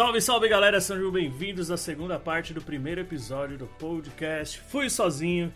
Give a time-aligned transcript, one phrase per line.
[0.00, 5.52] Salve, salve galera, sejam bem-vindos à segunda parte do primeiro episódio do podcast Fui Sozinho.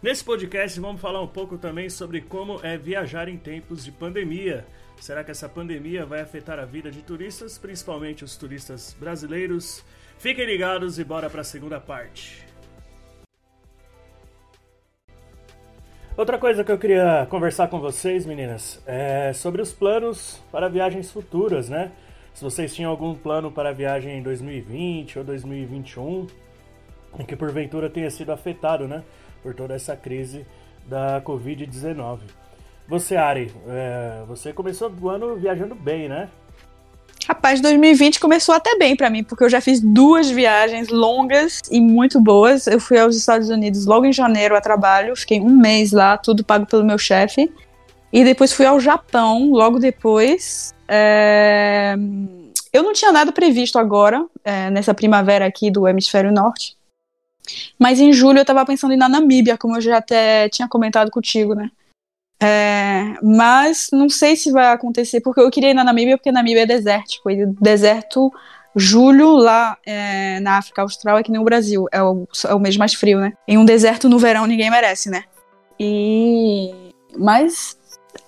[0.00, 4.64] Nesse podcast vamos falar um pouco também sobre como é viajar em tempos de pandemia.
[5.00, 9.84] Será que essa pandemia vai afetar a vida de turistas, principalmente os turistas brasileiros?
[10.16, 12.46] Fiquem ligados e bora para a segunda parte.
[16.16, 21.10] Outra coisa que eu queria conversar com vocês, meninas, é sobre os planos para viagens
[21.10, 21.90] futuras, né?
[22.38, 26.28] Se vocês tinham algum plano para a viagem em 2020 ou 2021,
[27.26, 29.02] que porventura tenha sido afetado, né,
[29.42, 30.46] por toda essa crise
[30.86, 32.20] da Covid-19.
[32.86, 36.28] Você, Ari, é, você começou o ano viajando bem, né?
[37.26, 41.80] Rapaz, 2020 começou até bem para mim, porque eu já fiz duas viagens longas e
[41.80, 42.68] muito boas.
[42.68, 46.44] Eu fui aos Estados Unidos logo em janeiro a trabalho, fiquei um mês lá, tudo
[46.44, 47.52] pago pelo meu chefe.
[48.12, 50.74] E depois fui ao Japão logo depois.
[50.86, 51.94] É...
[52.72, 56.76] Eu não tinha nada previsto agora, é, nessa primavera aqui do hemisfério norte.
[57.78, 60.68] Mas em julho eu estava pensando em ir na Namíbia, como eu já até tinha
[60.68, 61.70] comentado contigo, né?
[62.40, 66.62] É, mas não sei se vai acontecer, porque eu queria ir na Namíbia, porque Namíbia
[66.62, 67.30] é desértico.
[67.30, 68.30] E deserto,
[68.76, 71.86] julho, lá é, na África Austral, é que nem o Brasil.
[71.90, 73.32] É o, é o mês mais frio, né?
[73.46, 75.24] Em um deserto no verão ninguém merece, né?
[75.80, 76.70] E.
[77.16, 77.77] Mas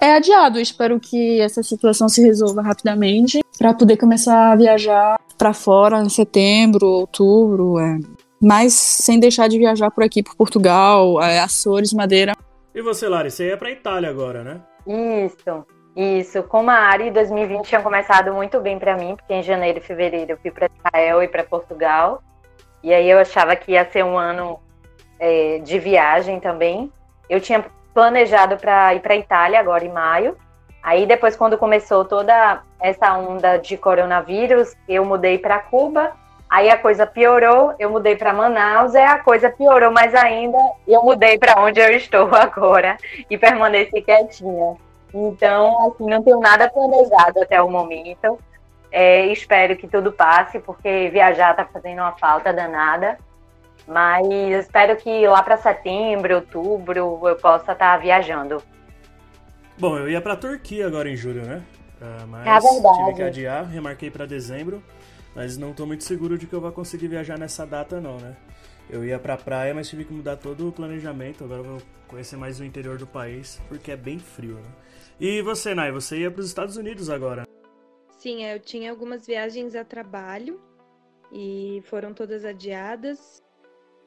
[0.00, 0.58] é adiado.
[0.58, 6.00] Eu espero que essa situação se resolva rapidamente para poder começar a viajar para fora
[6.00, 7.98] em setembro, outubro, é.
[8.40, 12.34] mas sem deixar de viajar por aqui, por Portugal, é, Açores, Madeira.
[12.74, 14.60] E você, Lari, você ia para Itália agora, né?
[14.86, 15.64] Isso.
[15.96, 19.82] Isso, como a Ari 2020 tinha começado muito bem para mim, porque em janeiro e
[19.82, 22.22] fevereiro eu fui para Israel e para Portugal,
[22.82, 24.58] e aí eu achava que ia ser um ano
[25.18, 26.90] é, de viagem também.
[27.28, 30.36] Eu tinha planejado para ir para Itália agora em maio.
[30.82, 36.12] Aí depois quando começou toda essa onda de coronavírus, eu mudei para Cuba.
[36.48, 41.00] Aí a coisa piorou, eu mudei para Manaus, e a coisa piorou mais ainda, eu
[41.00, 42.96] mudei para onde eu estou agora
[43.28, 44.76] e permaneci quietinha.
[45.14, 48.38] Então, assim, não tenho nada planejado até o momento.
[48.90, 53.16] É, espero que tudo passe, porque viajar está fazendo uma falta danada.
[53.90, 58.62] Mas espero que lá para setembro, outubro, eu possa estar tá viajando.
[59.76, 61.60] Bom, eu ia para Turquia agora em julho, né?
[62.00, 62.98] Uh, mas é verdade.
[62.98, 64.80] tive que adiar, remarquei para dezembro,
[65.34, 68.36] mas não estou muito seguro de que eu vou conseguir viajar nessa data não, né?
[68.88, 71.42] Eu ia pra praia, mas tive que mudar todo o planejamento.
[71.42, 74.70] Agora eu vou conhecer mais o interior do país, porque é bem frio, né?
[75.18, 77.42] E você, Nai, você ia para os Estados Unidos agora?
[78.18, 80.60] Sim, eu tinha algumas viagens a trabalho
[81.32, 83.42] e foram todas adiadas.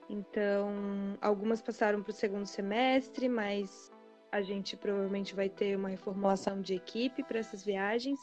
[0.09, 3.91] Então, algumas passaram para o segundo semestre, mas
[4.31, 8.19] a gente provavelmente vai ter uma reformulação de equipe para essas viagens.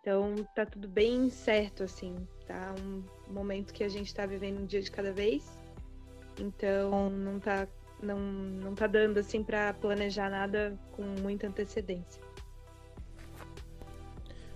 [0.00, 2.16] Então, tá tudo bem certo, assim,
[2.46, 2.74] tá?
[2.80, 5.58] Um momento que a gente está vivendo um dia de cada vez.
[6.38, 7.66] Então, não tá,
[8.02, 12.22] não, não tá dando, assim, para planejar nada com muita antecedência.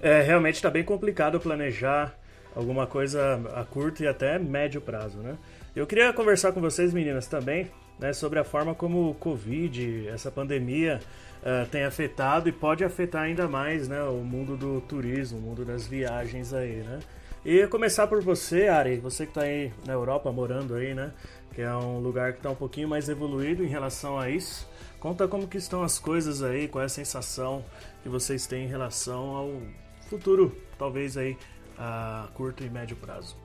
[0.00, 2.18] É, realmente está bem complicado planejar
[2.56, 5.38] alguma coisa a curto e até médio prazo, né?
[5.74, 10.30] Eu queria conversar com vocês, meninas, também, né, sobre a forma como o Covid, essa
[10.30, 11.00] pandemia,
[11.40, 15.64] uh, tem afetado e pode afetar ainda mais, né, o mundo do turismo, o mundo
[15.64, 16.98] das viagens aí, né?
[17.42, 21.10] E começar por você, Ari, você que está aí na Europa, morando aí, né?
[21.54, 24.68] Que é um lugar que está um pouquinho mais evoluído em relação a isso.
[25.00, 27.64] Conta como que estão as coisas aí, qual é a sensação
[28.02, 29.62] que vocês têm em relação ao
[30.08, 31.36] futuro, talvez aí
[31.78, 33.41] a curto e médio prazo.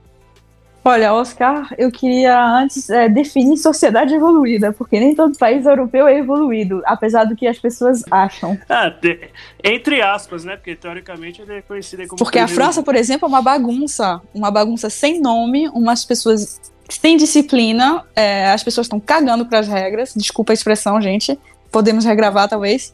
[0.88, 6.18] Olha, Oscar, eu queria antes é, definir sociedade evoluída, porque nem todo país europeu é
[6.18, 8.58] evoluído, apesar do que as pessoas acham.
[8.70, 9.20] Ah, de,
[9.62, 10.56] entre aspas, né?
[10.56, 12.18] Porque teoricamente ele é conhecido como.
[12.18, 17.18] Porque a França, por exemplo, é uma bagunça, uma bagunça sem nome, umas pessoas sem
[17.18, 20.14] disciplina, é, as pessoas estão cagando para as regras.
[20.16, 21.38] Desculpa a expressão, gente.
[21.70, 22.94] Podemos regravar, talvez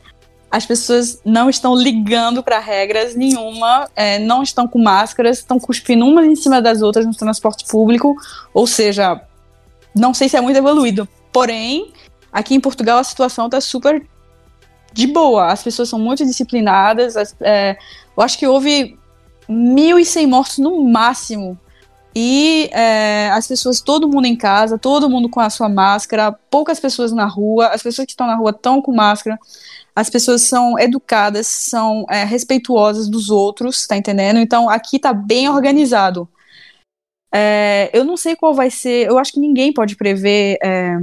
[0.53, 6.05] as pessoas não estão ligando para regras nenhuma, é, não estão com máscaras, estão cuspindo
[6.05, 8.15] umas em cima das outras no transporte público,
[8.53, 9.19] ou seja,
[9.95, 11.09] não sei se é muito evoluído.
[11.31, 11.91] Porém,
[12.31, 14.05] aqui em Portugal a situação está super
[14.93, 17.75] de boa, as pessoas são muito disciplinadas, as, é,
[18.15, 18.95] eu acho que houve
[19.49, 21.57] 1.100 mortos no máximo.
[22.15, 26.79] E é, as pessoas, todo mundo em casa, todo mundo com a sua máscara, poucas
[26.79, 29.39] pessoas na rua, as pessoas que estão na rua estão com máscara
[29.95, 34.39] as pessoas são educadas, são é, respeituosas dos outros, tá entendendo?
[34.39, 36.27] Então aqui tá bem organizado.
[37.33, 40.95] É, eu não sei qual vai ser, eu acho que ninguém pode prever é,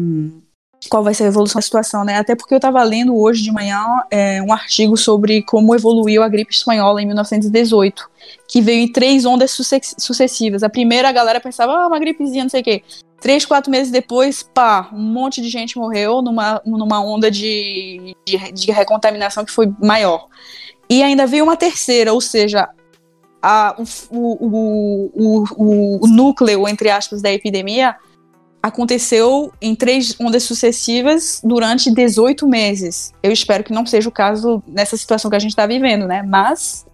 [0.89, 2.19] qual vai ser a evolução da situação, né?
[2.19, 6.29] Até porque eu estava lendo hoje de manhã é, um artigo sobre como evoluiu a
[6.29, 8.09] gripe espanhola em 1918,
[8.49, 10.63] que veio em três ondas sucessivas.
[10.63, 12.83] A primeira, a galera pensava, ah, uma gripezinha, não sei o quê.
[13.21, 18.53] Três, quatro meses depois, pá, um monte de gente morreu numa, numa onda de, de,
[18.53, 20.27] de recontaminação que foi maior.
[20.89, 22.71] E ainda veio uma terceira, ou seja,
[23.43, 27.95] a, o, o, o, o, núcleo, entre aspas, da epidemia
[28.63, 33.13] aconteceu em três ondas sucessivas durante 18 meses.
[33.23, 36.23] Eu espero que não seja o caso nessa situação que a gente está vivendo, né?
[36.23, 36.87] Mas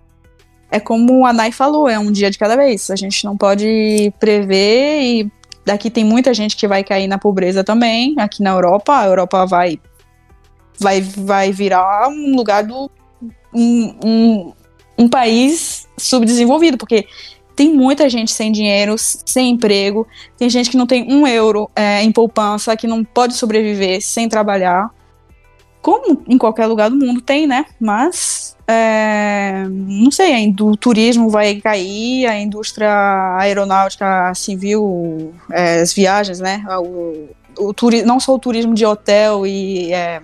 [0.71, 2.91] é como a Nai falou, é um dia de cada vez.
[2.91, 5.33] A gente não pode prever e
[5.65, 8.15] daqui tem muita gente que vai cair na pobreza também.
[8.19, 9.81] Aqui na Europa, a Europa vai
[10.79, 12.91] vai, vai virar um lugar do
[13.53, 14.53] um, um,
[14.99, 17.07] um país subdesenvolvido, porque
[17.56, 20.06] tem muita gente sem dinheiro, sem emprego,
[20.37, 24.29] tem gente que não tem um euro é, em poupança, que não pode sobreviver sem
[24.29, 24.91] trabalhar.
[25.81, 27.64] Como em qualquer lugar do mundo tem, né?
[27.81, 36.41] Mas, é, não sei, o turismo vai cair, a indústria aeronáutica civil, é, as viagens,
[36.41, 36.62] né?
[36.79, 40.20] O, o turi não só o turismo de hotel e é,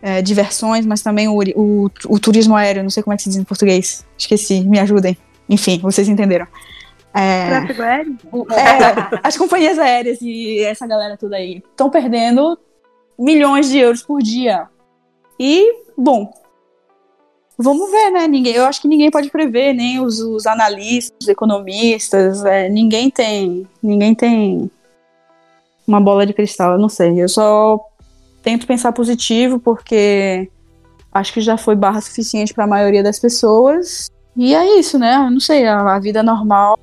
[0.00, 3.28] é, diversões, mas também o, o, o, turismo aéreo, não sei como é que se
[3.28, 5.18] diz em português, esqueci, me ajudem.
[5.48, 6.46] Enfim, vocês entenderam.
[7.14, 8.16] É, Tráfego aéreo?
[8.50, 12.58] É, as companhias aéreas e essa galera toda aí estão perdendo
[13.18, 14.68] milhões de euros por dia.
[15.38, 16.30] E, bom,
[17.56, 18.28] vamos ver, né?
[18.28, 23.10] Ninguém, eu acho que ninguém pode prever, nem os, os analistas, os economistas, é, ninguém
[23.10, 24.70] tem, ninguém tem
[25.86, 27.22] uma bola de cristal, eu não sei.
[27.22, 27.80] Eu só
[28.42, 30.50] tento pensar positivo porque
[31.12, 34.10] acho que já foi barra suficiente para a maioria das pessoas.
[34.36, 35.16] E é isso, né?
[35.30, 36.78] Não sei, a, a, vida normal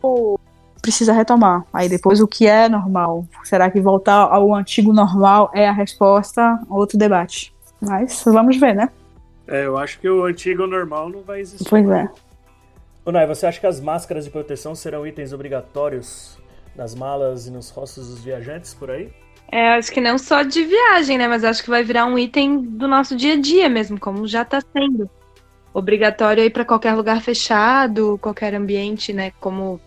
[0.81, 1.63] precisa retomar.
[1.71, 3.27] Aí depois o que é normal?
[3.43, 6.59] Será que voltar ao antigo normal é a resposta?
[6.69, 7.53] Outro debate.
[7.79, 8.89] Mas vamos ver, né?
[9.47, 11.69] É, eu acho que o antigo normal não vai existir.
[11.69, 12.09] Pois é.
[13.05, 16.37] Nai, você acha que as máscaras de proteção serão itens obrigatórios
[16.75, 19.11] nas malas e nos rostos dos viajantes por aí?
[19.51, 21.27] É, acho que não só de viagem, né?
[21.27, 24.41] Mas acho que vai virar um item do nosso dia a dia mesmo, como já
[24.41, 25.09] está sendo.
[25.73, 29.31] Obrigatório aí para qualquer lugar fechado, qualquer ambiente, né?
[29.39, 29.81] Como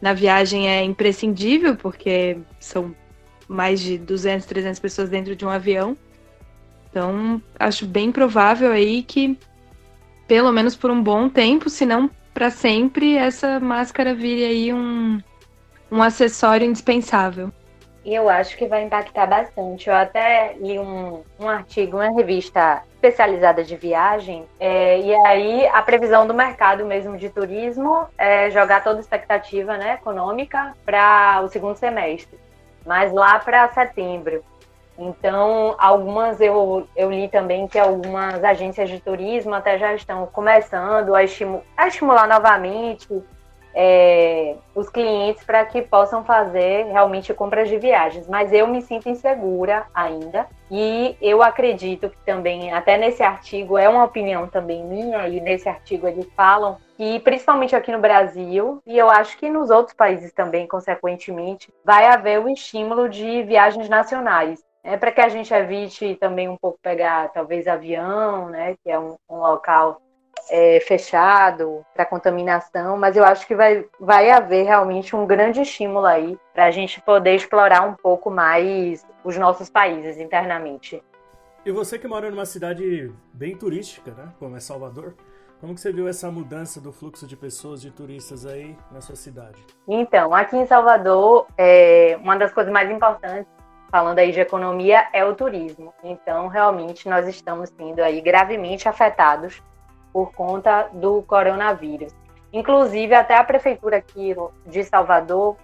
[0.00, 2.94] na viagem é imprescindível, porque são
[3.46, 5.96] mais de 200, 300 pessoas dentro de um avião.
[6.90, 9.38] Então, acho bem provável aí que,
[10.26, 15.20] pelo menos por um bom tempo, se não para sempre, essa máscara vire aí um,
[15.90, 17.52] um acessório indispensável.
[18.04, 19.88] E eu acho que vai impactar bastante.
[19.88, 25.80] Eu até li um, um artigo, uma revista especializada de viagem, é, e aí a
[25.82, 31.48] previsão do mercado mesmo de turismo é jogar toda a expectativa né, econômica para o
[31.48, 32.36] segundo semestre,
[32.84, 34.44] mas lá para setembro.
[34.98, 41.14] Então, algumas eu, eu li também que algumas agências de turismo até já estão começando
[41.14, 43.06] a, estimu a estimular novamente
[43.74, 48.28] é, os clientes para que possam fazer realmente compras de viagens.
[48.28, 53.88] Mas eu me sinto insegura ainda e eu acredito que também, até nesse artigo, é
[53.88, 58.98] uma opinião também minha, e nesse artigo eles falam que, principalmente aqui no Brasil, e
[58.98, 64.62] eu acho que nos outros países também, consequentemente, vai haver o estímulo de viagens nacionais.
[64.84, 68.98] É para que a gente evite também um pouco pegar, talvez, avião, né, que é
[68.98, 70.00] um, um local
[70.50, 76.06] é, fechado para contaminação, mas eu acho que vai, vai haver realmente um grande estímulo
[76.06, 81.02] aí para a gente poder explorar um pouco mais os nossos países internamente.
[81.64, 85.14] E você que mora numa cidade bem turística, né, como é Salvador,
[85.60, 89.16] como que você viu essa mudança do fluxo de pessoas, de turistas aí na sua
[89.16, 89.58] cidade?
[89.88, 93.50] Então, aqui em Salvador, é, uma das coisas mais importantes,
[93.90, 95.92] falando aí de economia, é o turismo.
[96.04, 99.60] Então, realmente, nós estamos sendo aí gravemente afetados
[100.12, 102.14] por conta do coronavírus.
[102.52, 104.34] Inclusive, até a prefeitura aqui
[104.66, 105.56] de Salvador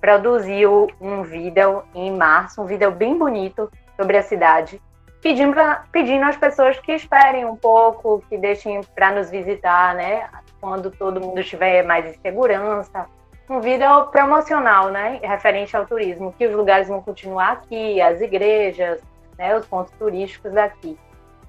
[0.00, 4.82] produziu um vídeo em março, um vídeo bem bonito sobre a cidade,
[5.22, 10.28] pedindo, pra, pedindo às pessoas que esperem um pouco, que deixem para nos visitar, né?
[10.60, 13.06] Quando todo mundo estiver mais em segurança.
[13.48, 15.20] Um vídeo promocional, né?
[15.22, 19.00] Referente ao turismo, que os lugares vão continuar aqui, as igrejas,
[19.38, 19.56] né?
[19.56, 20.98] Os pontos turísticos daqui.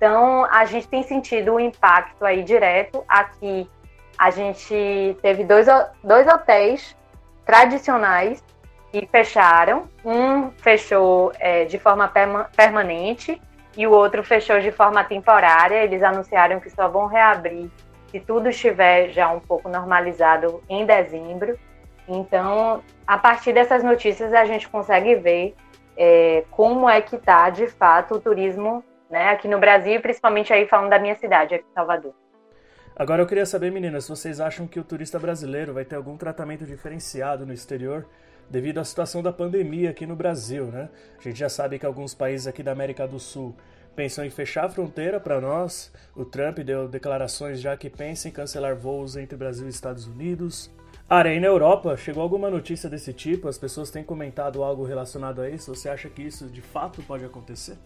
[0.03, 3.05] Então, a gente tem sentido o impacto aí direto.
[3.07, 3.69] Aqui,
[4.17, 5.67] a gente teve dois,
[6.03, 6.93] dois hotéis
[7.45, 8.43] tradicionais
[8.91, 9.88] que fecharam.
[10.03, 12.12] Um fechou é, de forma
[12.53, 13.41] permanente
[13.77, 15.86] e o outro fechou de forma temporária.
[15.86, 17.72] Eles anunciaram que só vão reabrir
[18.07, 21.57] se tudo estiver já um pouco normalizado em dezembro.
[22.10, 25.55] Então, a partir dessas notícias, a gente consegue ver
[25.95, 28.83] é, como é que está, de fato, o turismo
[29.13, 32.15] né, aqui no Brasil, principalmente aí falando da minha cidade, aqui em Salvador.
[32.96, 36.65] Agora eu queria saber, meninas, vocês acham que o turista brasileiro vai ter algum tratamento
[36.65, 38.08] diferenciado no exterior
[38.50, 40.89] devido à situação da pandemia aqui no Brasil, né?
[41.17, 43.55] A gente já sabe que alguns países aqui da América do Sul
[43.96, 45.93] pensam em fechar a fronteira para nós.
[46.15, 50.72] O Trump deu declarações já que pensa em cancelar voos entre Brasil e Estados Unidos.
[51.08, 53.48] Ara, aí na Europa, chegou alguma notícia desse tipo?
[53.48, 55.74] As pessoas têm comentado algo relacionado a isso?
[55.74, 57.77] Você acha que isso de fato pode acontecer?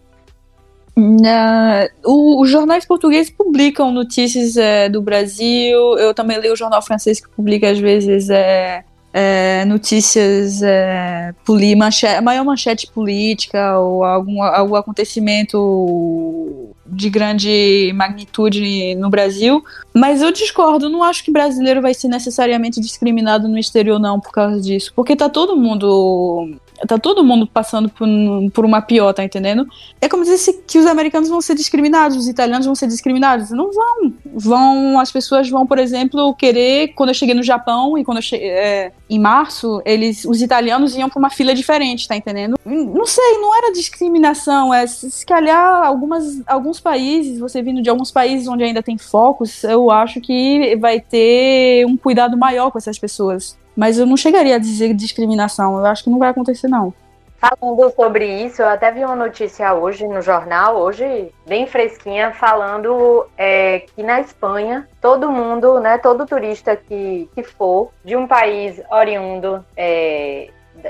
[0.98, 5.77] Uh, os jornais portugueses publicam notícias é, do Brasil.
[6.00, 11.36] Eu também leio o jornal francês que publica às vezes é, é, notícias, é,
[11.77, 19.63] manchete, maior manchete política ou algum, algum acontecimento de grande magnitude no Brasil.
[19.94, 24.32] Mas eu discordo, não acho que brasileiro vai ser necessariamente discriminado no exterior, não, por
[24.32, 24.92] causa disso.
[24.96, 28.08] Porque tá todo mundo Tá todo mundo passando por,
[28.54, 29.68] por uma pior, tá entendendo?
[30.00, 33.50] É como dizer que os americanos vão ser discriminados, os italianos vão ser discriminados.
[33.52, 34.14] Não vão.
[34.26, 36.90] Vão, as pessoas vão, por exemplo, querer.
[36.90, 40.96] Quando eu cheguei no Japão e quando eu cheguei é, em março, eles, os italianos
[40.96, 42.58] iam pra uma fila diferente, tá entendendo?
[42.66, 44.74] Não sei, não era discriminação.
[44.74, 49.64] É se calhar algumas, alguns países, você vindo de alguns países onde ainda tem focos,
[49.64, 53.58] eu acho que vai ter um cuidado maior com essas pessoas.
[53.78, 55.78] Mas eu não chegaria a dizer discriminação.
[55.78, 56.92] Eu acho que não vai acontecer, não.
[57.40, 63.28] Falando sobre isso, eu até vi uma notícia hoje no jornal, hoje bem fresquinha, falando
[63.38, 68.82] é, que na Espanha todo mundo, né, todo turista que, que for de um país
[68.90, 70.50] oriundo é,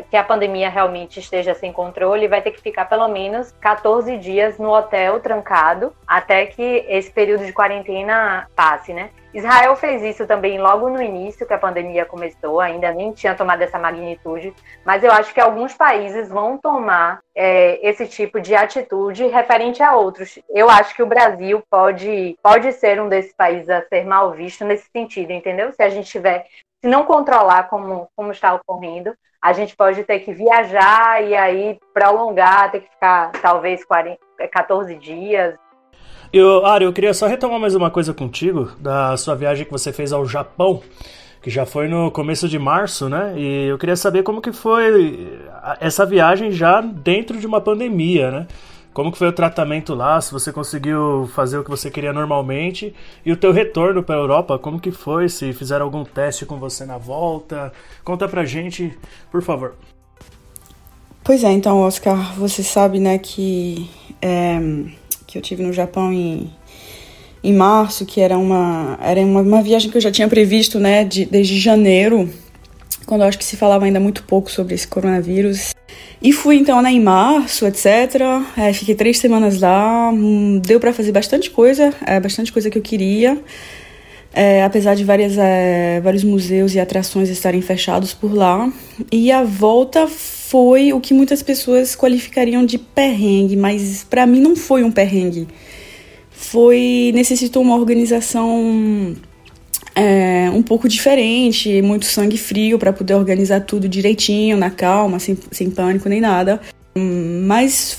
[0.10, 4.58] que a pandemia realmente esteja sem controle, vai ter que ficar pelo menos 14 dias
[4.58, 9.10] no hotel trancado até que esse período de quarentena passe, né?
[9.34, 13.62] Israel fez isso também logo no início que a pandemia começou, ainda nem tinha tomado
[13.62, 14.54] essa magnitude,
[14.84, 19.96] mas eu acho que alguns países vão tomar é, esse tipo de atitude referente a
[19.96, 20.40] outros.
[20.50, 24.66] Eu acho que o Brasil pode, pode ser um desses países a ser mal visto
[24.66, 25.72] nesse sentido, entendeu?
[25.72, 26.48] Se a gente tiver,
[26.82, 31.80] se não controlar como, como está ocorrendo, a gente pode ter que viajar e aí
[31.94, 34.20] prolongar, ter que ficar talvez 40,
[34.52, 35.56] 14 dias,
[36.32, 39.94] eu, Ari, eu queria só retomar mais uma coisa contigo, da sua viagem que você
[39.94, 40.82] fez ao Japão,
[41.42, 43.34] que já foi no começo de março, né?
[43.38, 45.40] E eu queria saber como que foi
[45.80, 48.48] essa viagem já dentro de uma pandemia, né?
[48.98, 52.96] Como que foi o tratamento lá, se você conseguiu fazer o que você queria normalmente,
[53.24, 56.58] e o teu retorno para a Europa, como que foi, se fizeram algum teste com
[56.58, 57.72] você na volta?
[58.04, 58.98] Conta pra gente,
[59.32, 59.76] por favor.
[61.24, 63.88] Pois é, então, Oscar, você sabe, né, que
[64.20, 64.58] é,
[65.28, 66.52] que eu tive no Japão em,
[67.44, 71.04] em março, que era uma, era uma, uma viagem que eu já tinha previsto, né,
[71.04, 72.28] de, desde janeiro,
[73.08, 75.74] quando eu acho que se falava ainda muito pouco sobre esse coronavírus.
[76.22, 77.86] E fui então né, em março, etc.
[78.58, 82.78] É, fiquei três semanas lá, hum, deu para fazer bastante coisa, é, bastante coisa que
[82.78, 83.42] eu queria.
[84.34, 88.72] É, apesar de várias, é, vários museus e atrações estarem fechados por lá.
[89.12, 94.56] E a volta foi o que muitas pessoas qualificariam de perrengue, mas para mim não
[94.56, 95.48] foi um perrengue.
[96.30, 99.16] Foi necessitou uma organização
[99.98, 105.36] é, um pouco diferente, muito sangue frio para poder organizar tudo direitinho, na calma, sem,
[105.52, 106.62] sem pânico nem nada.
[107.44, 107.98] Mas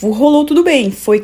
[0.00, 0.92] rolou tudo bem.
[0.92, 1.20] Foi,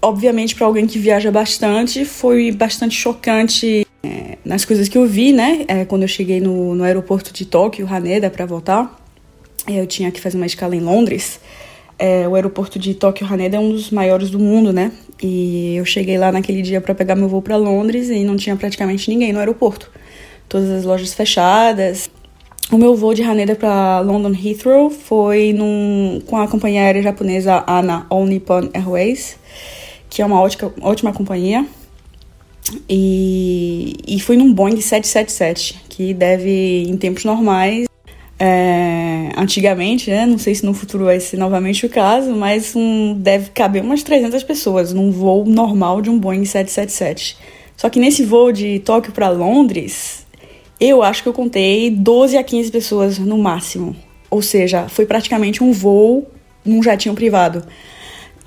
[0.00, 5.32] obviamente, para alguém que viaja bastante, foi bastante chocante é, nas coisas que eu vi,
[5.32, 5.64] né?
[5.66, 9.00] É, quando eu cheguei no, no aeroporto de Tóquio, Haneda, para voltar.
[9.66, 11.40] Eu tinha que fazer uma escala em Londres.
[12.02, 14.90] É, o aeroporto de Tóquio Haneda é um dos maiores do mundo, né?
[15.22, 18.56] E eu cheguei lá naquele dia para pegar meu voo para Londres e não tinha
[18.56, 19.90] praticamente ninguém no aeroporto.
[20.48, 22.08] Todas as lojas fechadas.
[22.72, 27.62] O meu voo de Haneda para London Heathrow foi num, com a companhia aérea japonesa
[27.66, 29.36] ANA All Nippon Airways,
[30.08, 31.66] que é uma ótima, ótima companhia.
[32.88, 37.86] E, e fui num Boeing 777, que deve, em tempos normais,
[38.38, 38.99] é,
[39.36, 40.26] antigamente, né?
[40.26, 44.02] Não sei se no futuro vai ser novamente o caso, mas um, deve caber umas
[44.02, 47.36] 300 pessoas num voo normal de um Boeing 777.
[47.76, 50.26] Só que nesse voo de Tóquio para Londres,
[50.78, 53.96] eu acho que eu contei 12 a 15 pessoas no máximo.
[54.30, 56.26] Ou seja, foi praticamente um voo
[56.64, 57.64] num jatinho privado.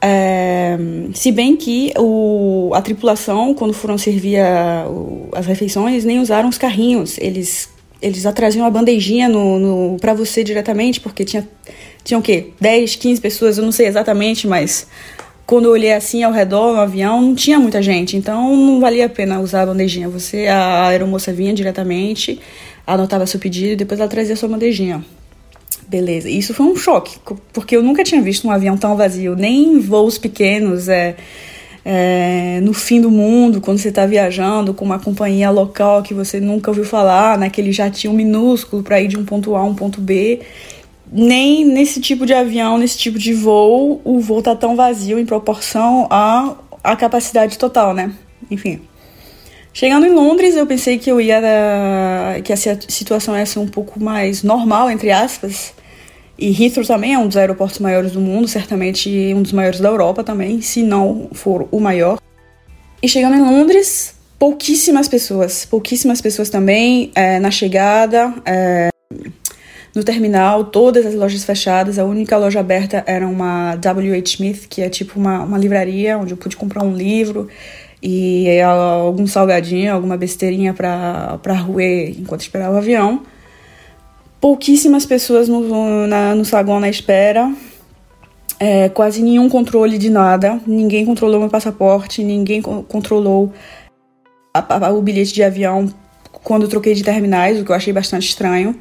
[0.06, 0.78] É,
[1.14, 6.50] se bem que o, a tripulação, quando foram servir a, o, as refeições, nem usaram
[6.50, 7.18] os carrinhos.
[7.18, 7.70] Eles
[8.04, 11.48] eles traziam uma bandejinha no, no para você diretamente, porque tinha,
[12.04, 12.50] tinha o quê?
[12.60, 14.86] 10, 15 pessoas, eu não sei exatamente, mas
[15.46, 19.06] quando eu olhei assim ao redor no avião, não tinha muita gente, então não valia
[19.06, 20.10] a pena usar a bandejinha.
[20.10, 22.40] Você, a aeromoça vinha diretamente,
[22.86, 25.04] anotava seu pedido e depois ela trazia sua bandejinha.
[25.88, 26.30] Beleza.
[26.30, 27.18] Isso foi um choque,
[27.54, 31.16] porque eu nunca tinha visto um avião tão vazio, nem em voos pequenos, é,
[31.86, 36.40] é, no fim do mundo, quando você está viajando com uma companhia local que você
[36.40, 40.00] nunca ouviu falar, naquele jatinho minúsculo para ir de um ponto A a um ponto
[40.00, 40.42] B.
[41.12, 45.26] Nem nesse tipo de avião, nesse tipo de voo, o voo tá tão vazio em
[45.26, 48.12] proporção à, à capacidade total, né?
[48.50, 48.82] Enfim.
[49.74, 51.42] Chegando em Londres, eu pensei que eu ia
[52.44, 55.74] que a situação ia ser um pouco mais normal, entre aspas.
[56.38, 59.90] E Heathrow também é um dos aeroportos maiores do mundo, certamente um dos maiores da
[59.90, 62.20] Europa também, se não for o maior.
[63.02, 68.90] E chegando em Londres, pouquíssimas pessoas, pouquíssimas pessoas também é, na chegada, é,
[69.94, 72.00] no terminal, todas as lojas fechadas.
[72.00, 74.32] A única loja aberta era uma W.H.
[74.32, 77.48] Smith, que é tipo uma, uma livraria onde eu pude comprar um livro
[78.02, 83.22] e algum salgadinho, alguma besteirinha para roer enquanto esperava o avião.
[84.44, 87.50] Pouquíssimas pessoas no, na, no saguão na espera,
[88.60, 93.54] é, quase nenhum controle de nada, ninguém controlou meu passaporte, ninguém controlou
[94.54, 95.90] a, a, o bilhete de avião
[96.44, 98.78] quando troquei de terminais, o que eu achei bastante estranho.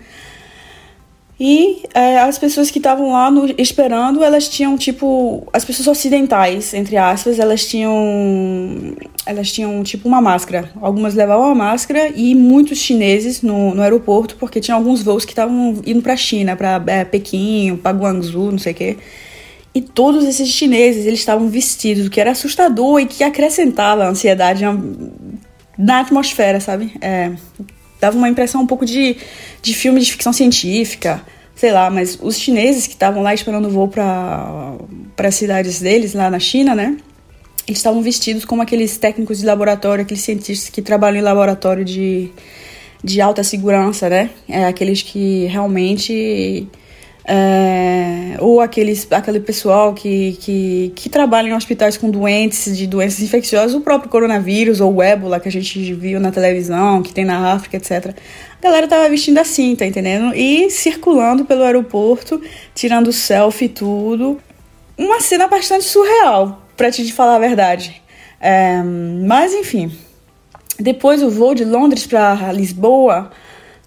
[1.40, 5.46] E é, as pessoas que estavam lá no, esperando, elas tinham tipo.
[5.52, 8.94] As pessoas ocidentais, entre aspas, elas tinham.
[9.24, 10.70] Elas tinham tipo uma máscara.
[10.80, 15.32] Algumas levavam a máscara e muitos chineses no, no aeroporto, porque tinha alguns voos que
[15.32, 18.96] estavam indo para China, para é, Pequim, para Guangzhou, não sei o quê.
[19.74, 24.08] E todos esses chineses, eles estavam vestidos, o que era assustador e que acrescentava a
[24.08, 24.64] ansiedade
[25.78, 26.92] na atmosfera, sabe?
[27.00, 27.32] É,
[28.02, 29.16] dava uma impressão um pouco de,
[29.62, 31.22] de filme de ficção científica,
[31.54, 34.76] sei lá, mas os chineses que estavam lá esperando o voo para
[35.28, 36.96] as cidades deles, lá na China, né?
[37.64, 42.28] Eles estavam vestidos como aqueles técnicos de laboratório, aqueles cientistas que trabalham em laboratório de,
[43.04, 44.30] de alta segurança, né?
[44.48, 46.66] É, aqueles que realmente
[47.24, 53.20] é, ou aqueles, aquele pessoal que, que, que trabalha em hospitais com doentes de doenças
[53.20, 57.24] infecciosas, o próprio coronavírus ou o ébola que a gente viu na televisão, que tem
[57.24, 58.14] na África, etc.
[58.58, 60.34] A galera tava vestindo assim, tá entendendo?
[60.34, 62.40] E circulando pelo aeroporto,
[62.74, 64.40] tirando selfie e tudo.
[64.98, 68.02] Uma cena bastante surreal, pra te falar a verdade.
[68.40, 69.92] É, mas enfim,
[70.78, 73.30] depois o voo de Londres para Lisboa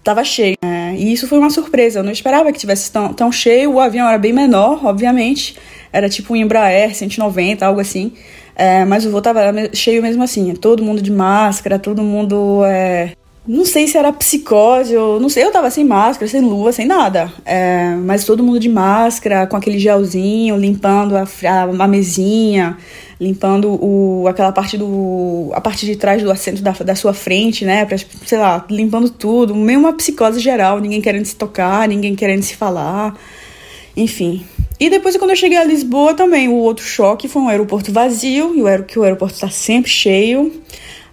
[0.02, 0.56] tava cheio.
[0.62, 2.00] É, e isso foi uma surpresa.
[2.00, 3.74] Eu não esperava que tivesse tão, tão cheio.
[3.74, 5.56] O avião era bem menor, obviamente.
[5.92, 8.12] Era tipo um Embraer 190, algo assim.
[8.54, 9.40] É, mas o voo tava
[9.74, 10.54] cheio mesmo assim.
[10.54, 12.64] Todo mundo de máscara, todo mundo.
[12.64, 13.12] É...
[13.46, 15.20] Não sei se era psicose ou.
[15.20, 17.32] Não sei, eu tava sem máscara, sem luva, sem nada.
[17.44, 22.76] É, mas todo mundo de máscara, com aquele gelzinho, limpando a, a, a mesinha
[23.20, 25.50] limpando o, aquela parte do.
[25.54, 27.84] a parte de trás do assento da, da sua frente, né?
[27.84, 29.54] Pra, sei lá, limpando tudo.
[29.54, 33.18] Meio uma psicose geral, ninguém querendo se tocar, ninguém querendo se falar.
[33.96, 34.44] Enfim.
[34.78, 38.54] E depois, quando eu cheguei a Lisboa também, o outro choque foi um aeroporto vazio,
[38.54, 40.52] e o, aer que o aeroporto está sempre cheio.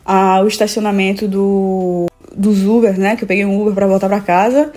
[0.06, 3.16] Ah, o estacionamento do, dos Uber, né?
[3.16, 4.72] Que eu peguei um Uber para voltar para casa.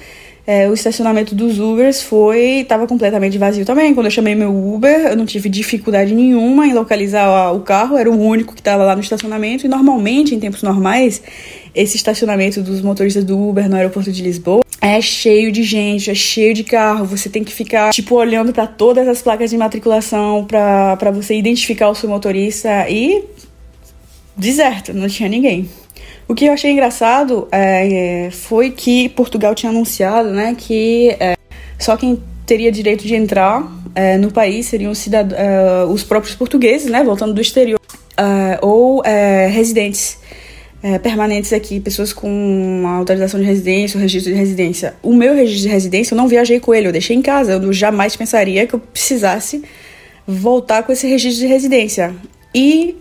[0.46, 3.92] É, o estacionamento dos Ubers foi estava completamente vazio também.
[3.92, 8.08] Quando eu chamei meu Uber, eu não tive dificuldade nenhuma em localizar o carro, era
[8.08, 9.66] o único que estava lá no estacionamento.
[9.66, 11.20] E normalmente, em tempos normais,
[11.74, 16.14] esse estacionamento dos motoristas do Uber no aeroporto de Lisboa é cheio de gente, é
[16.14, 17.04] cheio de carro.
[17.06, 21.88] Você tem que ficar, tipo, olhando para todas as placas de matriculação para você identificar
[21.88, 23.24] o seu motorista e
[24.36, 25.68] deserto, não tinha ninguém.
[26.28, 31.36] O que eu achei engraçado é, foi que Portugal tinha anunciado né, que é,
[31.78, 36.90] só quem teria direito de entrar é, no país seriam os, é, os próprios portugueses,
[36.90, 37.80] né, voltando do exterior,
[38.16, 40.18] é, ou é, residentes
[41.02, 44.94] permanentes aqui, pessoas com autorização de residência ou registro de residência.
[45.02, 47.54] O meu registro de residência, eu não viajei com ele, eu deixei em casa.
[47.54, 49.64] Eu jamais pensaria que eu precisasse
[50.24, 52.14] voltar com esse registro de residência.
[52.54, 52.94] E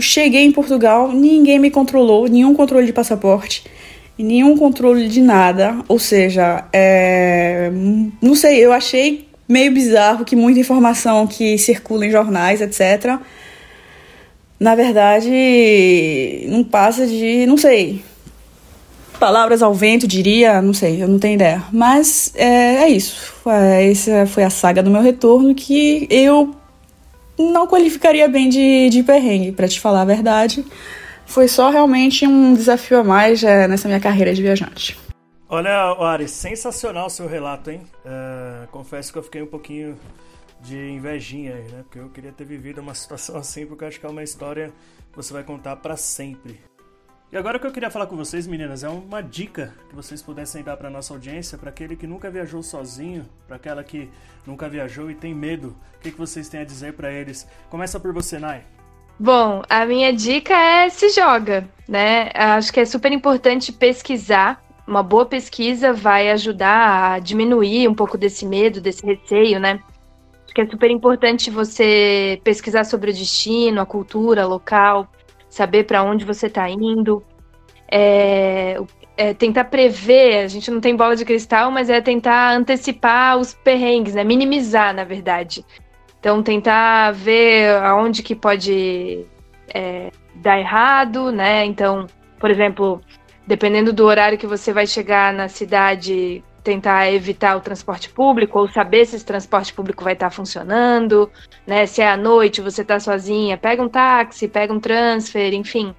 [0.00, 3.64] cheguei em Portugal, ninguém me controlou, nenhum controle de passaporte,
[4.18, 5.76] nenhum controle de nada.
[5.88, 7.70] Ou seja, é,
[8.20, 13.18] não sei, eu achei meio bizarro que muita informação que circula em jornais, etc.
[14.60, 18.02] Na verdade, não passa de, não sei,
[19.18, 21.62] palavras ao vento, diria, não sei, eu não tenho ideia.
[21.72, 23.34] Mas é, é isso.
[23.80, 26.54] Essa foi a saga do meu retorno que eu
[27.38, 30.64] não qualificaria bem de, de perrengue, para te falar a verdade.
[31.26, 34.98] Foi só realmente um desafio a mais é, nessa minha carreira de viajante.
[35.48, 37.80] Olha, Ari, sensacional o seu relato, hein?
[38.04, 39.98] Uh, confesso que eu fiquei um pouquinho
[40.60, 41.82] de invejinha né?
[41.84, 44.72] Porque eu queria ter vivido uma situação assim, porque eu acho que é uma história
[45.10, 46.60] que você vai contar para sempre.
[47.30, 50.22] E agora o que eu queria falar com vocês, meninas, é uma dica que vocês
[50.22, 54.08] pudessem dar para nossa audiência, para aquele que nunca viajou sozinho, para aquela que
[54.46, 55.76] nunca viajou e tem medo.
[55.96, 57.46] O que, que vocês têm a dizer para eles?
[57.68, 58.62] Começa por você, Nai.
[59.18, 62.30] Bom, a minha dica é se joga, né?
[62.32, 64.64] Acho que é super importante pesquisar.
[64.86, 69.80] Uma boa pesquisa vai ajudar a diminuir um pouco desse medo, desse receio, né?
[70.46, 75.12] Acho que é super importante você pesquisar sobre o destino, a cultura local,
[75.58, 77.20] saber para onde você está indo,
[77.90, 78.78] é,
[79.16, 80.44] é, tentar prever.
[80.44, 84.22] A gente não tem bola de cristal, mas é tentar antecipar os perrengues, né?
[84.22, 85.64] Minimizar, na verdade.
[86.20, 89.24] Então, tentar ver aonde que pode
[89.74, 91.64] é, dar errado, né?
[91.64, 92.06] Então,
[92.38, 93.00] por exemplo,
[93.44, 98.68] dependendo do horário que você vai chegar na cidade, tentar evitar o transporte público ou
[98.68, 101.30] saber se esse transporte público vai estar funcionando,
[101.66, 101.86] né?
[101.86, 105.94] Se é à noite, você está sozinha, pega um táxi, pega um transfer, enfim.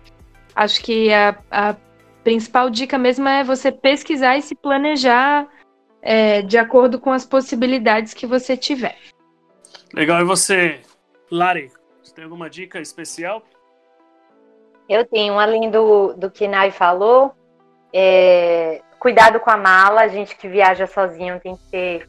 [0.55, 1.75] Acho que a, a
[2.23, 5.47] principal dica mesmo é você pesquisar e se planejar
[6.03, 8.97] é, de acordo com as possibilidades que você tiver.
[9.91, 10.81] Legal, e você,
[11.31, 11.71] Lari,
[12.03, 13.41] você tem alguma dica especial?
[14.87, 17.33] Eu tenho, além do, do que Nai falou,
[17.91, 22.07] é, cuidado com a mala, a gente que viaja sozinho tem que ter,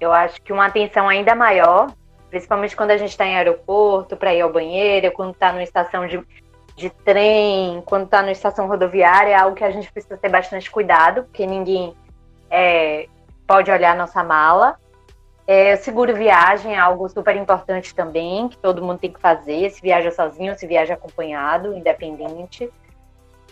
[0.00, 1.92] eu acho que uma atenção ainda maior,
[2.30, 6.06] principalmente quando a gente está em aeroporto, para ir ao banheiro, quando está numa estação
[6.06, 6.22] de,
[6.76, 10.70] de trem, quando está numa estação rodoviária, é algo que a gente precisa ter bastante
[10.70, 11.94] cuidado, porque ninguém
[12.48, 13.08] é,
[13.46, 14.76] pode olhar nossa mala.
[15.46, 19.80] É, seguro viagem é algo super importante também, que todo mundo tem que fazer, se
[19.80, 22.70] viaja sozinho, se viaja acompanhado, independente.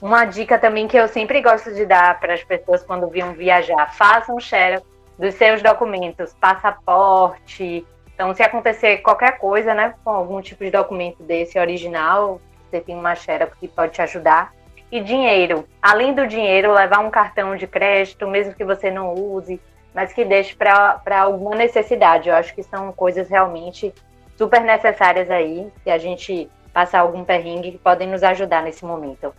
[0.01, 3.95] Uma dica também que eu sempre gosto de dar para as pessoas quando viam viajar:
[3.95, 4.83] façam share
[5.19, 7.87] dos seus documentos, passaporte.
[8.15, 12.95] Então, se acontecer qualquer coisa, né, com algum tipo de documento desse original, você tem
[12.95, 14.53] uma share que pode te ajudar.
[14.91, 15.67] E dinheiro.
[15.83, 19.61] Além do dinheiro, levar um cartão de crédito, mesmo que você não use,
[19.95, 22.29] mas que deixe para alguma necessidade.
[22.29, 23.93] Eu acho que são coisas realmente
[24.37, 29.35] super necessárias aí, se a gente passar algum perrengue, que podem nos ajudar nesse momento.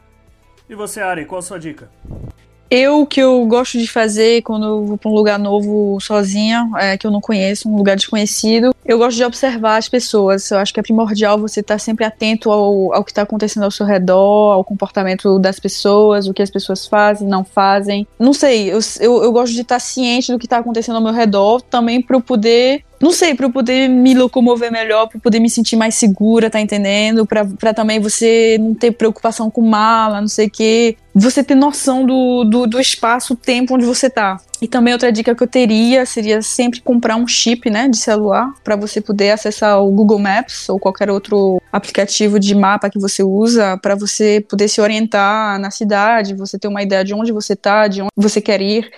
[0.70, 1.90] E você, Ari, qual a sua dica?
[2.70, 6.98] Eu, que eu gosto de fazer quando eu vou para um lugar novo sozinha, é,
[6.98, 10.52] que eu não conheço, um lugar desconhecido, eu gosto de observar as pessoas.
[10.52, 13.72] Eu acho que é primordial você estar sempre atento ao, ao que está acontecendo ao
[13.72, 18.06] seu redor, ao comportamento das pessoas, o que as pessoas fazem, não fazem.
[18.20, 21.14] Não sei, eu, eu, eu gosto de estar ciente do que está acontecendo ao meu
[21.14, 25.40] redor, também para eu poder não sei, para eu poder me locomover melhor, para poder
[25.40, 27.28] me sentir mais segura, tá entendendo?
[27.28, 30.98] Para também você não ter preocupação com mala, não sei o quê.
[31.14, 34.40] Você ter noção do, do, do espaço, tempo onde você tá.
[34.62, 38.52] E também outra dica que eu teria seria sempre comprar um chip, né, de celular,
[38.64, 43.22] para você poder acessar o Google Maps ou qualquer outro aplicativo de mapa que você
[43.22, 47.56] usa, para você poder se orientar na cidade, você ter uma ideia de onde você
[47.56, 48.90] tá, de onde você quer ir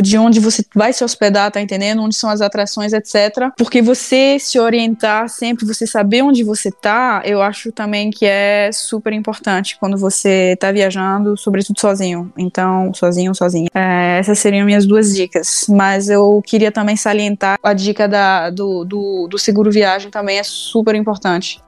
[0.00, 2.02] de onde você vai se hospedar, tá entendendo?
[2.02, 3.50] Onde são as atrações, etc.
[3.56, 8.70] Porque você se orientar sempre, você saber onde você tá, eu acho também que é
[8.72, 12.32] super importante quando você tá viajando, sobretudo sozinho.
[12.36, 13.68] Então, sozinho, sozinha.
[13.74, 15.66] É, essas seriam minhas duas dicas.
[15.68, 20.42] Mas eu queria também salientar a dica da, do, do, do seguro viagem também é
[20.42, 21.60] super importante.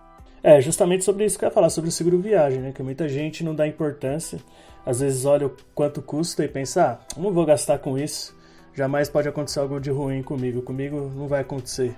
[0.45, 2.71] É, justamente sobre isso que eu ia falar, sobre o seguro viagem, né?
[2.71, 4.39] Que muita gente não dá importância
[4.87, 8.37] às vezes olha o quanto custa e pensa, ah, não vou gastar com isso,
[8.75, 11.95] jamais pode acontecer algo de ruim comigo, comigo não vai acontecer.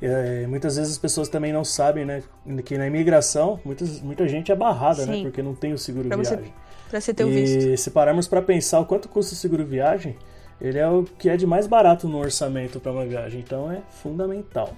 [0.00, 2.22] É, muitas vezes as pessoas também não sabem, né,
[2.64, 6.16] que na imigração muitas, muita gente é barrada, né, porque não tem o seguro pra
[6.16, 6.44] viagem.
[6.44, 6.52] Você,
[6.90, 7.76] pra você ter o e visto.
[7.76, 10.16] se pararmos para pensar o quanto custa o seguro viagem,
[10.60, 13.80] ele é o que é de mais barato no orçamento para uma viagem, então é
[13.90, 14.74] fundamental.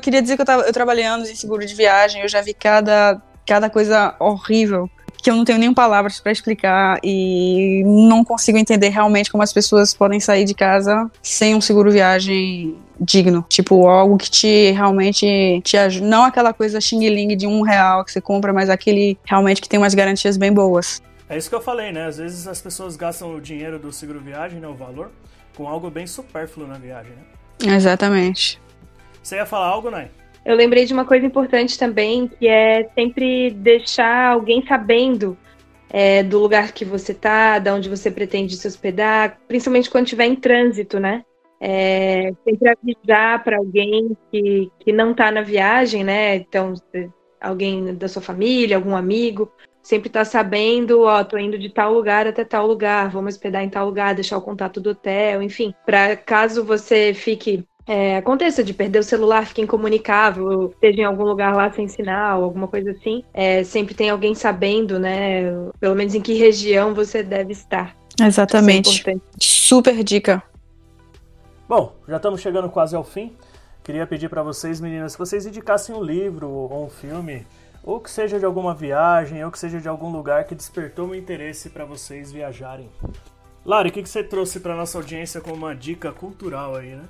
[0.00, 2.40] Eu queria dizer que eu, tava, eu trabalhei anos em seguro de viagem, eu já
[2.40, 4.88] vi cada, cada coisa horrível
[5.22, 9.52] que eu não tenho nem palavras para explicar e não consigo entender realmente como as
[9.52, 13.44] pessoas podem sair de casa sem um seguro viagem digno.
[13.46, 16.06] Tipo, algo que te realmente te ajuda.
[16.06, 19.78] Não aquela coisa xing-ling de um real que você compra, mas aquele realmente que tem
[19.78, 21.02] umas garantias bem boas.
[21.28, 22.06] É isso que eu falei, né?
[22.06, 24.66] Às vezes as pessoas gastam o dinheiro do seguro viagem, né?
[24.66, 25.10] O valor,
[25.54, 27.76] com algo bem supérfluo na viagem, né?
[27.76, 28.58] Exatamente.
[29.30, 30.10] Você ia falar algo, Nai?
[30.44, 35.38] Eu lembrei de uma coisa importante também, que é sempre deixar alguém sabendo
[35.88, 40.24] é, do lugar que você tá, da onde você pretende se hospedar, principalmente quando estiver
[40.24, 41.24] em trânsito, né?
[41.60, 46.34] É, sempre avisar para alguém que, que não está na viagem, né?
[46.34, 46.74] Então,
[47.40, 49.48] alguém da sua família, algum amigo,
[49.80, 53.70] sempre tá sabendo, ó, tô indo de tal lugar até tal lugar, vamos hospedar em
[53.70, 58.72] tal lugar, deixar o contato do hotel, enfim, para caso você fique é, aconteça de
[58.72, 63.24] perder o celular, fique incomunicável, esteja em algum lugar lá sem sinal, alguma coisa assim,
[63.34, 65.50] é, sempre tem alguém sabendo, né?
[65.80, 67.96] Pelo menos em que região você deve estar.
[68.22, 69.10] Exatamente.
[69.10, 70.40] É Super dica.
[71.68, 73.32] Bom, já estamos chegando quase ao fim.
[73.82, 77.44] Queria pedir para vocês, meninas, que vocês indicassem um livro ou um filme,
[77.82, 81.16] ou que seja de alguma viagem, ou que seja de algum lugar que despertou meu
[81.16, 82.88] interesse para vocês viajarem.
[83.66, 87.02] Lari, o que, que você trouxe para nossa audiência como uma dica cultural aí, né?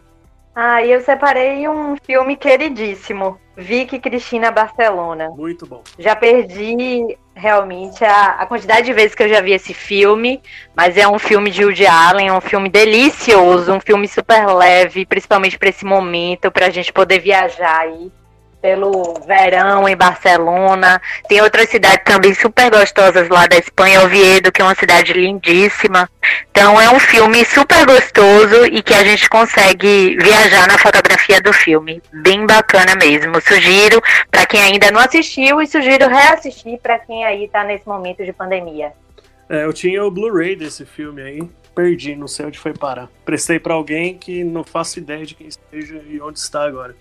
[0.54, 5.30] Ah, eu separei um filme queridíssimo, Vicky Cristina Barcelona.
[5.30, 5.82] Muito bom.
[5.98, 10.42] Já perdi realmente a, a, quantidade de vezes que eu já vi esse filme,
[10.76, 15.06] mas é um filme de Woody Allen, é um filme delicioso, um filme super leve,
[15.06, 18.12] principalmente para esse momento, para a gente poder viajar aí
[18.60, 21.00] pelo verão em Barcelona.
[21.28, 26.08] Tem outras cidades também super gostosas lá da Espanha, Oviedo, que é uma cidade lindíssima.
[26.50, 31.52] Então é um filme super gostoso e que a gente consegue viajar na fotografia do
[31.52, 32.02] filme.
[32.12, 33.40] Bem bacana mesmo.
[33.40, 38.24] Sugiro para quem ainda não assistiu e sugiro reassistir para quem aí está nesse momento
[38.24, 38.92] de pandemia.
[39.48, 41.42] É, eu tinha o Blu-ray desse filme aí,
[41.74, 43.08] perdi, não sei onde foi parar.
[43.24, 46.94] Prestei para alguém que não faço ideia de quem esteja e onde está agora.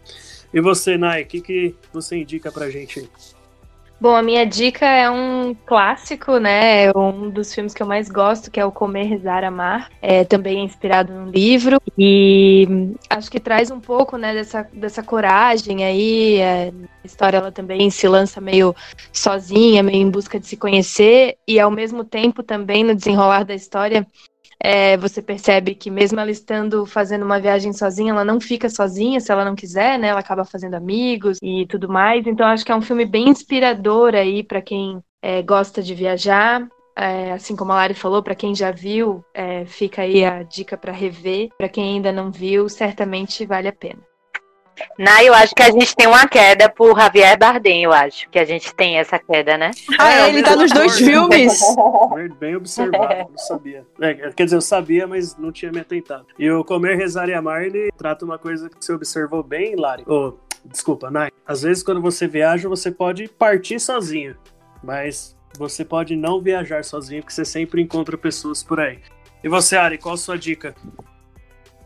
[0.53, 3.09] E você, Nai, o que, que você indica pra gente?
[4.01, 6.85] Bom, a minha dica é um clássico, né?
[6.85, 9.91] É um dos filmes que eu mais gosto, que é o Comer, Rezar, Amar.
[10.01, 11.81] É também inspirado num livro.
[11.97, 12.65] E
[13.09, 16.37] acho que traz um pouco, né, dessa, dessa coragem aí.
[16.37, 16.71] É,
[17.03, 18.73] a história, ela também se lança meio
[19.11, 21.35] sozinha, meio em busca de se conhecer.
[21.45, 24.07] E, ao mesmo tempo, também, no desenrolar da história,
[24.61, 29.19] é, você percebe que mesmo ela estando fazendo uma viagem sozinha, ela não fica sozinha
[29.19, 30.09] se ela não quiser, né?
[30.09, 32.27] Ela acaba fazendo amigos e tudo mais.
[32.27, 36.67] Então acho que é um filme bem inspirador aí para quem é, gosta de viajar.
[36.97, 40.77] É, assim como a Lari falou, para quem já viu, é, fica aí a dica
[40.77, 41.49] para rever.
[41.57, 44.08] Para quem ainda não viu, certamente vale a pena.
[44.97, 48.39] Nai, eu acho que a gente tem uma queda por Javier Bardem, eu acho que
[48.39, 49.71] a gente tem essa queda, né?
[49.97, 51.59] Ah, é, ele tá nos dois filmes.
[52.39, 53.85] Bem observado, não sabia.
[54.01, 56.25] É, quer dizer, eu sabia, mas não tinha me atentado.
[56.37, 60.03] E o Comer, Rezar e Amar, ele trata uma coisa que você observou bem, Lari.
[60.07, 60.33] Oh,
[60.65, 61.31] desculpa, Nai.
[61.45, 64.35] Às vezes, quando você viaja, você pode partir sozinho,
[64.83, 68.99] mas você pode não viajar sozinho, porque você sempre encontra pessoas por aí.
[69.43, 70.75] E você, Ari, qual a sua dica?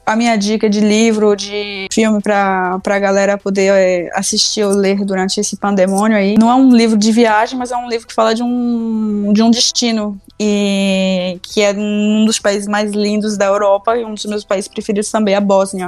[0.05, 5.03] A minha dica de livro, de filme para a galera poder é, assistir ou ler
[5.05, 6.35] durante esse pandemônio aí.
[6.37, 9.41] Não é um livro de viagem, mas é um livro que fala de um, de
[9.41, 10.19] um destino.
[10.39, 14.67] E que é um dos países mais lindos da Europa e um dos meus países
[14.67, 15.87] preferidos também, a Bósnia.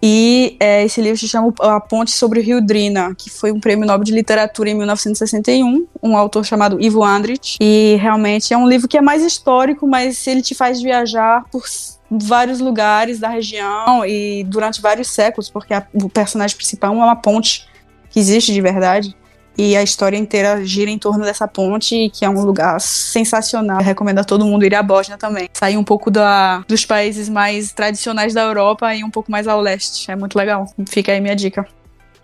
[0.00, 3.58] E é, esse livro se chama A Ponte sobre o Rio Drina, que foi um
[3.58, 7.56] prêmio Nobel de Literatura em 1961, um autor chamado Ivo Andrić.
[7.60, 11.66] E realmente é um livro que é mais histórico, mas ele te faz viajar por
[12.10, 17.16] vários lugares da região e durante vários séculos, porque a, o personagem principal é uma
[17.16, 17.68] ponte
[18.10, 19.14] que existe de verdade.
[19.56, 23.80] E a história inteira gira em torno dessa ponte, que é um lugar sensacional.
[23.80, 25.48] Eu recomendo a todo mundo ir à Bósnia também.
[25.52, 29.60] Sair um pouco da, dos países mais tradicionais da Europa e um pouco mais ao
[29.60, 30.08] leste.
[30.12, 30.72] É muito legal.
[30.86, 31.66] Fica aí minha dica.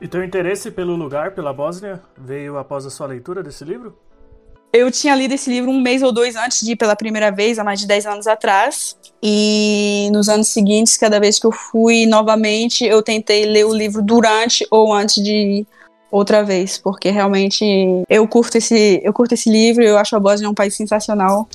[0.01, 3.99] E teu interesse pelo lugar, pela Bósnia, veio após a sua leitura desse livro?
[4.77, 7.61] Eu tinha lido esse livro um mês ou dois antes de ir pela primeira vez,
[7.61, 8.99] há mais de 10 anos atrás.
[9.23, 14.03] E nos anos seguintes, cada vez que eu fui novamente, eu tentei ler o livro
[14.03, 15.67] durante ou antes de ir
[16.11, 17.65] outra vez, porque realmente
[18.09, 21.49] eu curto esse, eu curto esse livro, eu acho a Bósnia um país sensacional.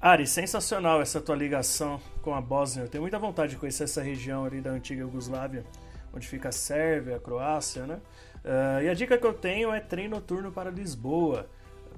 [0.00, 2.86] Ari, sensacional essa tua ligação com a Bósnia.
[2.86, 5.64] Eu tenho muita vontade de conhecer essa região ali da antiga Iugoslávia,
[6.12, 7.98] onde fica a Sérvia, a Croácia, né?
[8.44, 11.48] Uh, e a dica que eu tenho é Trem Noturno para Lisboa.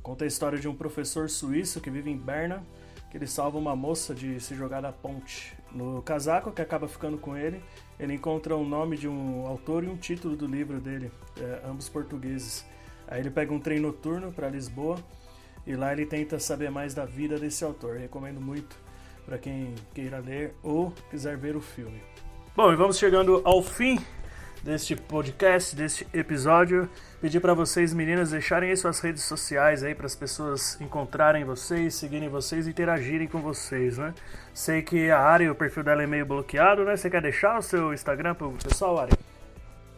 [0.03, 2.65] Conta a história de um professor suíço que vive em Berna,
[3.11, 5.55] que ele salva uma moça de se jogar da ponte.
[5.73, 7.63] No casaco que acaba ficando com ele,
[7.99, 11.89] ele encontra o nome de um autor e um título do livro dele, é, ambos
[11.89, 12.65] portugueses.
[13.07, 14.97] Aí ele pega um trem noturno para Lisboa
[15.67, 17.99] e lá ele tenta saber mais da vida desse autor.
[17.99, 18.77] recomendo muito
[19.27, 22.01] para quem queira ler ou quiser ver o filme.
[22.57, 23.99] Bom, e vamos chegando ao fim
[24.63, 26.89] deste podcast, deste episódio.
[27.21, 31.95] Pedir para vocês, meninas, deixarem aí suas redes sociais aí para as pessoas encontrarem vocês,
[31.95, 34.15] seguirem vocês e interagirem com vocês, né?
[34.55, 36.97] Sei que a área, o perfil dela é meio bloqueado, né?
[36.97, 39.13] Você quer deixar o seu Instagram para o pessoal, Ari?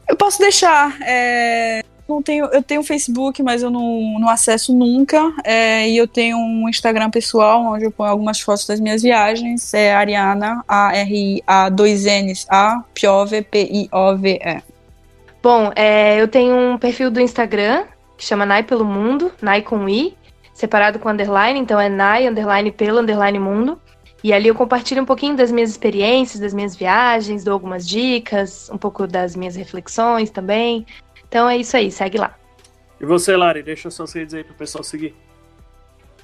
[0.09, 1.01] Eu posso deixar.
[1.03, 5.33] É não tenho, eu tenho Facebook, mas eu não, não acesso nunca.
[5.45, 9.73] É, e eu tenho um Instagram pessoal, onde eu ponho algumas fotos das minhas viagens.
[9.73, 14.63] É Ariana, A-R-I-A, dois N's, A, Piove, P-I-O-V-E.
[15.43, 17.85] Bom, é, eu tenho um perfil do Instagram,
[18.17, 20.17] que chama Nai Pelo Mundo, Nai com I,
[20.55, 23.81] separado com underline, então é Nai, underline pelo, underline mundo.
[24.23, 28.71] E ali eu compartilho um pouquinho das minhas experiências, das minhas viagens, dou algumas dicas,
[28.71, 30.87] um pouco das minhas reflexões também.
[31.33, 32.39] Então é isso aí, segue lá.
[33.01, 35.17] E você, Lari, deixa suas redes aí pro pessoal seguir.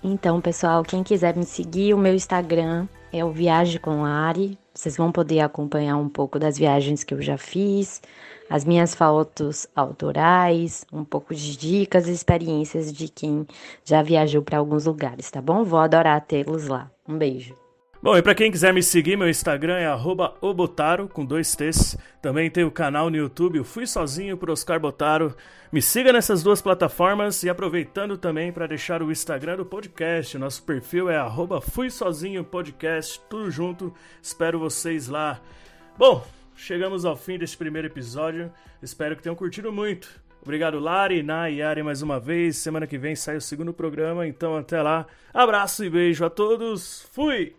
[0.04, 4.58] Então, pessoal, quem quiser me seguir, o meu Instagram é o Viagem com Lari.
[4.74, 8.02] Vocês vão poder acompanhar um pouco das viagens que eu já fiz,
[8.50, 13.46] as minhas fotos autorais, um pouco de dicas e experiências de quem
[13.86, 15.64] já viajou para alguns lugares, tá bom?
[15.64, 16.90] Vou adorar tê-los lá.
[17.08, 17.54] Um beijo.
[18.00, 19.92] Bom, e para quem quiser me seguir, meu Instagram é
[20.40, 21.98] obotaro, com dois T's.
[22.22, 25.34] Também tem o canal no YouTube, Fui Sozinho por Oscar Botaro.
[25.72, 30.38] Me siga nessas duas plataformas e aproveitando também para deixar o Instagram do podcast.
[30.38, 31.18] Nosso perfil é
[31.61, 33.92] Fui Sozinho Podcast, tudo junto.
[34.22, 35.40] Espero vocês lá.
[35.98, 38.52] Bom, chegamos ao fim deste primeiro episódio.
[38.80, 40.08] Espero que tenham curtido muito.
[40.40, 42.58] Obrigado, Lari, Nai e Yari, mais uma vez.
[42.58, 45.04] Semana que vem sai o segundo programa, então até lá.
[45.34, 47.02] Abraço e beijo a todos.
[47.12, 47.56] Fui!